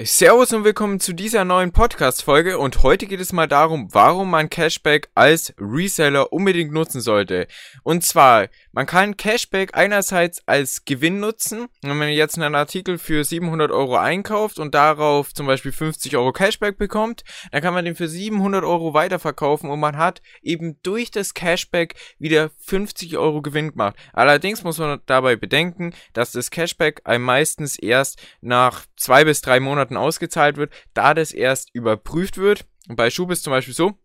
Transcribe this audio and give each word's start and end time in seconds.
Servus 0.00 0.52
und 0.52 0.62
willkommen 0.62 1.00
zu 1.00 1.12
dieser 1.12 1.44
neuen 1.44 1.72
Podcast-Folge 1.72 2.60
und 2.60 2.84
heute 2.84 3.08
geht 3.08 3.18
es 3.18 3.32
mal 3.32 3.48
darum, 3.48 3.92
warum 3.92 4.30
man 4.30 4.48
Cashback 4.48 5.08
als 5.16 5.52
Reseller 5.58 6.32
unbedingt 6.32 6.72
nutzen 6.72 7.00
sollte. 7.00 7.48
Und 7.82 8.04
zwar, 8.04 8.46
man 8.70 8.86
kann 8.86 9.16
Cashback 9.16 9.76
einerseits 9.76 10.46
als 10.46 10.84
Gewinn 10.84 11.18
nutzen, 11.18 11.66
wenn 11.82 11.98
man 11.98 12.10
jetzt 12.10 12.38
einen 12.38 12.54
Artikel 12.54 12.96
für 12.96 13.24
700 13.24 13.72
Euro 13.72 13.96
einkauft 13.96 14.60
und 14.60 14.72
darauf 14.72 15.34
zum 15.34 15.48
Beispiel 15.48 15.72
50 15.72 16.16
Euro 16.16 16.30
Cashback 16.30 16.78
bekommt, 16.78 17.24
dann 17.50 17.60
kann 17.60 17.74
man 17.74 17.84
den 17.84 17.96
für 17.96 18.06
700 18.06 18.62
Euro 18.62 18.94
weiterverkaufen 18.94 19.68
und 19.68 19.80
man 19.80 19.96
hat 19.96 20.22
eben 20.42 20.80
durch 20.84 21.10
das 21.10 21.34
Cashback 21.34 21.96
wieder 22.20 22.52
50 22.60 23.18
Euro 23.18 23.42
Gewinn 23.42 23.72
gemacht. 23.72 23.96
Allerdings 24.12 24.62
muss 24.62 24.78
man 24.78 25.00
dabei 25.06 25.34
bedenken, 25.34 25.92
dass 26.12 26.30
das 26.30 26.52
Cashback 26.52 27.00
einem 27.02 27.24
meistens 27.24 27.76
erst 27.76 28.22
nach 28.40 28.86
zwei 28.94 29.24
bis 29.24 29.40
drei 29.40 29.58
Monaten 29.58 29.87
Monaten 29.88 29.96
ausgezahlt 29.96 30.56
wird, 30.56 30.72
da 30.94 31.14
das 31.14 31.32
erst 31.32 31.70
überprüft 31.74 32.36
wird. 32.36 32.66
Und 32.88 32.96
bei 32.96 33.10
Schub 33.10 33.30
ist 33.30 33.44
zum 33.44 33.52
Beispiel 33.52 33.74
so, 33.74 33.98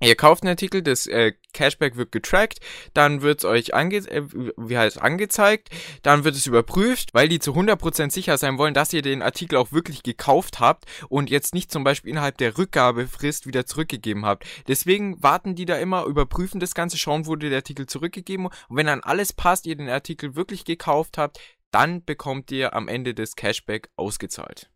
Ihr 0.00 0.16
kauft 0.16 0.42
einen 0.42 0.50
Artikel, 0.50 0.82
das 0.82 1.06
äh, 1.06 1.34
Cashback 1.52 1.96
wird 1.96 2.10
getrackt, 2.10 2.58
dann 2.94 3.22
wird 3.22 3.38
es 3.38 3.44
euch 3.44 3.74
ange 3.74 3.98
äh, 3.98 4.24
wie 4.56 4.76
heißt, 4.76 5.00
angezeigt, 5.00 5.70
dann 6.02 6.24
wird 6.24 6.34
es 6.34 6.48
überprüft, 6.48 7.14
weil 7.14 7.28
die 7.28 7.38
zu 7.38 7.52
100% 7.52 8.10
sicher 8.10 8.36
sein 8.36 8.58
wollen, 8.58 8.74
dass 8.74 8.92
ihr 8.92 9.02
den 9.02 9.22
Artikel 9.22 9.56
auch 9.56 9.70
wirklich 9.70 10.02
gekauft 10.02 10.58
habt 10.58 10.86
und 11.08 11.30
jetzt 11.30 11.54
nicht 11.54 11.70
zum 11.70 11.84
Beispiel 11.84 12.10
innerhalb 12.10 12.38
der 12.38 12.58
Rückgabefrist 12.58 13.46
wieder 13.46 13.66
zurückgegeben 13.66 14.26
habt. 14.26 14.44
Deswegen 14.66 15.22
warten 15.22 15.54
die 15.54 15.64
da 15.64 15.76
immer, 15.76 16.06
überprüfen 16.06 16.58
das 16.58 16.74
Ganze, 16.74 16.98
schauen, 16.98 17.26
wurde 17.26 17.48
der 17.48 17.58
Artikel 17.58 17.86
zurückgegeben 17.86 18.46
und 18.46 18.76
wenn 18.76 18.86
dann 18.86 19.00
alles 19.00 19.32
passt, 19.32 19.64
ihr 19.64 19.76
den 19.76 19.88
Artikel 19.88 20.34
wirklich 20.34 20.64
gekauft 20.64 21.18
habt, 21.18 21.38
dann 21.74 22.04
bekommt 22.04 22.52
ihr 22.52 22.74
am 22.74 22.86
Ende 22.86 23.14
das 23.14 23.34
Cashback 23.34 23.90
ausgezahlt. 23.96 24.70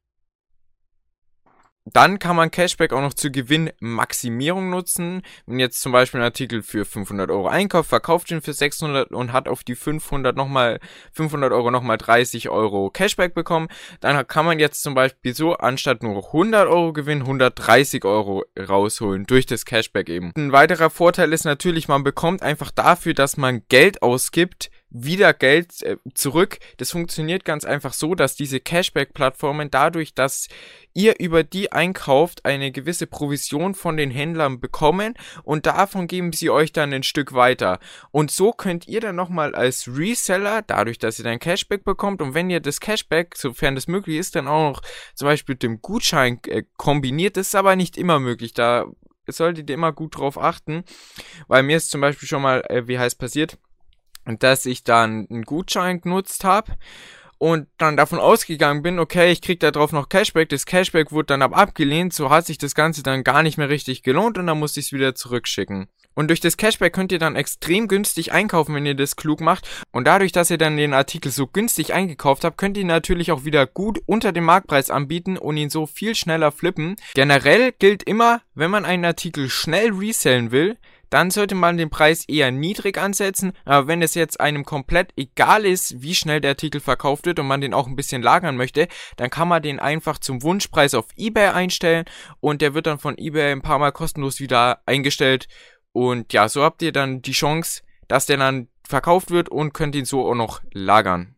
Dann 1.92 2.18
kann 2.18 2.36
man 2.36 2.50
Cashback 2.50 2.92
auch 2.92 3.00
noch 3.00 3.14
zur 3.14 3.30
Gewinnmaximierung 3.30 4.70
nutzen. 4.70 5.22
Wenn 5.46 5.58
jetzt 5.58 5.80
zum 5.80 5.92
Beispiel 5.92 6.20
ein 6.20 6.24
Artikel 6.24 6.62
für 6.62 6.84
500 6.84 7.30
Euro 7.30 7.48
einkauft, 7.48 7.88
verkauft 7.88 8.30
ihn 8.30 8.42
für 8.42 8.52
600 8.52 9.10
und 9.10 9.32
hat 9.32 9.48
auf 9.48 9.64
die 9.64 9.74
500 9.74 10.36
nochmal, 10.36 10.80
500 11.12 11.52
Euro 11.52 11.70
nochmal 11.70 11.98
30 11.98 12.48
Euro 12.48 12.90
Cashback 12.90 13.34
bekommen, 13.34 13.68
dann 14.00 14.26
kann 14.26 14.44
man 14.44 14.58
jetzt 14.58 14.82
zum 14.82 14.94
Beispiel 14.94 15.34
so 15.34 15.54
anstatt 15.54 16.02
nur 16.02 16.26
100 16.26 16.68
Euro 16.68 16.92
Gewinn 16.92 17.20
130 17.20 18.04
Euro 18.04 18.44
rausholen 18.58 19.24
durch 19.26 19.46
das 19.46 19.64
Cashback 19.64 20.08
eben. 20.08 20.32
Ein 20.36 20.52
weiterer 20.52 20.90
Vorteil 20.90 21.32
ist 21.32 21.44
natürlich, 21.44 21.88
man 21.88 22.04
bekommt 22.04 22.42
einfach 22.42 22.70
dafür, 22.70 23.14
dass 23.14 23.36
man 23.36 23.62
Geld 23.68 24.02
ausgibt, 24.02 24.70
wieder 24.90 25.34
Geld 25.34 25.82
äh, 25.82 25.96
zurück. 26.14 26.58
Das 26.78 26.90
funktioniert 26.90 27.44
ganz 27.44 27.64
einfach 27.64 27.92
so, 27.92 28.14
dass 28.14 28.36
diese 28.36 28.60
Cashback-Plattformen 28.60 29.70
dadurch, 29.70 30.14
dass 30.14 30.48
ihr 30.94 31.20
über 31.20 31.44
die 31.44 31.72
einkauft, 31.72 32.44
eine 32.44 32.72
gewisse 32.72 33.06
Provision 33.06 33.74
von 33.74 33.96
den 33.96 34.10
Händlern 34.10 34.60
bekommen 34.60 35.14
und 35.44 35.66
davon 35.66 36.06
geben 36.06 36.32
sie 36.32 36.50
euch 36.50 36.72
dann 36.72 36.92
ein 36.92 37.02
Stück 37.02 37.34
weiter. 37.34 37.78
Und 38.10 38.30
so 38.30 38.52
könnt 38.52 38.88
ihr 38.88 39.00
dann 39.00 39.16
nochmal 39.16 39.54
als 39.54 39.88
Reseller, 39.88 40.62
dadurch, 40.62 40.98
dass 40.98 41.18
ihr 41.18 41.24
dann 41.24 41.38
Cashback 41.38 41.84
bekommt 41.84 42.22
und 42.22 42.34
wenn 42.34 42.50
ihr 42.50 42.60
das 42.60 42.80
Cashback, 42.80 43.36
sofern 43.36 43.74
das 43.74 43.88
möglich 43.88 44.16
ist, 44.16 44.34
dann 44.36 44.48
auch 44.48 44.72
noch 44.72 44.82
zum 45.14 45.26
Beispiel 45.26 45.54
mit 45.54 45.62
dem 45.62 45.82
Gutschein 45.82 46.40
äh, 46.46 46.64
kombiniert, 46.76 47.36
das 47.36 47.48
ist 47.48 47.54
aber 47.54 47.76
nicht 47.76 47.96
immer 47.96 48.18
möglich. 48.18 48.54
Da 48.54 48.86
solltet 49.26 49.68
ihr 49.68 49.74
immer 49.74 49.92
gut 49.92 50.16
drauf 50.16 50.38
achten, 50.38 50.84
weil 51.46 51.62
mir 51.62 51.76
ist 51.76 51.90
zum 51.90 52.00
Beispiel 52.00 52.28
schon 52.28 52.42
mal, 52.42 52.62
äh, 52.68 52.88
wie 52.88 52.98
heißt 52.98 53.18
passiert, 53.18 53.58
dass 54.36 54.66
ich 54.66 54.84
dann 54.84 55.26
einen 55.30 55.42
Gutschein 55.42 56.00
genutzt 56.00 56.44
habe 56.44 56.72
und 57.38 57.68
dann 57.78 57.96
davon 57.96 58.18
ausgegangen 58.18 58.82
bin, 58.82 58.98
okay, 58.98 59.30
ich 59.30 59.40
krieg 59.40 59.60
da 59.60 59.70
drauf 59.70 59.92
noch 59.92 60.08
Cashback, 60.08 60.48
das 60.48 60.66
Cashback 60.66 61.12
wurde 61.12 61.26
dann 61.26 61.42
aber 61.42 61.56
abgelehnt, 61.56 62.12
so 62.12 62.30
hat 62.30 62.46
sich 62.46 62.58
das 62.58 62.74
Ganze 62.74 63.02
dann 63.02 63.24
gar 63.24 63.42
nicht 63.42 63.58
mehr 63.58 63.68
richtig 63.68 64.02
gelohnt 64.02 64.38
und 64.38 64.46
dann 64.46 64.58
musste 64.58 64.80
ich 64.80 64.86
es 64.86 64.92
wieder 64.92 65.14
zurückschicken. 65.14 65.88
Und 66.18 66.26
durch 66.26 66.40
das 66.40 66.56
Cashback 66.56 66.92
könnt 66.92 67.12
ihr 67.12 67.20
dann 67.20 67.36
extrem 67.36 67.86
günstig 67.86 68.32
einkaufen, 68.32 68.74
wenn 68.74 68.84
ihr 68.84 68.96
das 68.96 69.14
klug 69.14 69.40
macht. 69.40 69.68
Und 69.92 70.08
dadurch, 70.08 70.32
dass 70.32 70.50
ihr 70.50 70.58
dann 70.58 70.76
den 70.76 70.92
Artikel 70.92 71.30
so 71.30 71.46
günstig 71.46 71.94
eingekauft 71.94 72.42
habt, 72.42 72.58
könnt 72.58 72.76
ihr 72.76 72.80
ihn 72.80 72.88
natürlich 72.88 73.30
auch 73.30 73.44
wieder 73.44 73.68
gut 73.68 74.00
unter 74.04 74.32
dem 74.32 74.42
Marktpreis 74.42 74.90
anbieten 74.90 75.38
und 75.38 75.56
ihn 75.56 75.70
so 75.70 75.86
viel 75.86 76.16
schneller 76.16 76.50
flippen. 76.50 76.96
Generell 77.14 77.70
gilt 77.70 78.02
immer, 78.02 78.40
wenn 78.56 78.68
man 78.68 78.84
einen 78.84 79.04
Artikel 79.04 79.48
schnell 79.48 79.92
resellen 79.92 80.50
will, 80.50 80.76
dann 81.10 81.30
sollte 81.30 81.54
man 81.54 81.76
den 81.76 81.90
Preis 81.90 82.24
eher 82.28 82.50
niedrig 82.50 82.98
ansetzen. 82.98 83.52
Aber 83.64 83.86
wenn 83.86 84.02
es 84.02 84.14
jetzt 84.14 84.40
einem 84.40 84.64
komplett 84.64 85.12
egal 85.16 85.64
ist, 85.64 86.02
wie 86.02 86.14
schnell 86.14 86.40
der 86.40 86.50
Artikel 86.52 86.80
verkauft 86.80 87.26
wird 87.26 87.38
und 87.38 87.46
man 87.46 87.60
den 87.60 87.74
auch 87.74 87.86
ein 87.86 87.96
bisschen 87.96 88.22
lagern 88.22 88.56
möchte, 88.56 88.88
dann 89.16 89.30
kann 89.30 89.48
man 89.48 89.62
den 89.62 89.78
einfach 89.78 90.18
zum 90.18 90.42
Wunschpreis 90.42 90.94
auf 90.94 91.06
eBay 91.16 91.48
einstellen 91.48 92.04
und 92.40 92.62
der 92.62 92.74
wird 92.74 92.86
dann 92.86 92.98
von 92.98 93.16
eBay 93.16 93.52
ein 93.52 93.62
paar 93.62 93.78
Mal 93.78 93.92
kostenlos 93.92 94.40
wieder 94.40 94.82
eingestellt. 94.86 95.48
Und 95.92 96.32
ja, 96.32 96.48
so 96.48 96.62
habt 96.62 96.82
ihr 96.82 96.92
dann 96.92 97.22
die 97.22 97.32
Chance, 97.32 97.82
dass 98.06 98.26
der 98.26 98.36
dann 98.36 98.68
verkauft 98.86 99.30
wird 99.30 99.48
und 99.48 99.74
könnt 99.74 99.94
ihn 99.94 100.04
so 100.04 100.26
auch 100.28 100.34
noch 100.34 100.60
lagern. 100.72 101.37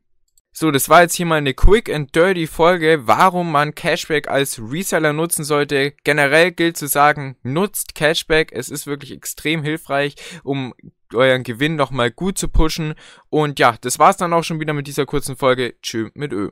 So, 0.61 0.71
das 0.71 0.91
war 0.91 1.01
jetzt 1.01 1.15
hier 1.15 1.25
mal 1.25 1.37
eine 1.37 1.55
quick 1.55 1.89
and 1.91 2.15
dirty 2.15 2.47
Folge, 2.47 3.07
warum 3.07 3.51
man 3.51 3.75
Cashback 3.75 4.29
als 4.29 4.61
Reseller 4.61 5.15
nutzen 5.15 5.43
sollte. 5.43 5.95
Generell 6.05 6.53
gilt 6.53 6.77
zu 6.77 6.87
sagen, 6.87 7.39
nutzt 7.43 7.95
Cashback. 7.95 8.53
Es 8.53 8.69
ist 8.69 8.87
wirklich 8.87 9.11
extrem 9.11 9.63
hilfreich, 9.63 10.17
um 10.43 10.75
euren 11.15 11.45
Gewinn 11.45 11.77
nochmal 11.77 12.11
gut 12.11 12.37
zu 12.37 12.49
pushen. 12.49 12.93
Und 13.31 13.59
ja, 13.59 13.75
das 13.81 13.99
war's 13.99 14.19
dann 14.19 14.35
auch 14.35 14.45
schon 14.45 14.61
wieder 14.61 14.75
mit 14.75 14.87
dieser 14.87 15.07
kurzen 15.07 15.35
Folge. 15.35 15.77
Tschö 15.81 16.11
mit 16.13 16.31
Ö. 16.35 16.51